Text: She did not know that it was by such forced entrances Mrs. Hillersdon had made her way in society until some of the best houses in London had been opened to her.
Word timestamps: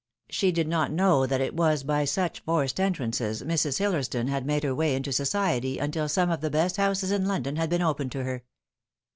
She 0.31 0.51
did 0.51 0.67
not 0.67 0.91
know 0.91 1.27
that 1.27 1.41
it 1.41 1.55
was 1.55 1.83
by 1.83 2.05
such 2.05 2.39
forced 2.39 2.79
entrances 2.79 3.43
Mrs. 3.43 3.77
Hillersdon 3.77 4.29
had 4.29 4.47
made 4.47 4.63
her 4.63 4.73
way 4.73 4.95
in 4.95 5.03
society 5.03 5.77
until 5.77 6.09
some 6.09 6.31
of 6.31 6.41
the 6.41 6.49
best 6.49 6.77
houses 6.77 7.11
in 7.11 7.27
London 7.27 7.55
had 7.57 7.69
been 7.69 7.83
opened 7.83 8.11
to 8.13 8.23
her. 8.23 8.43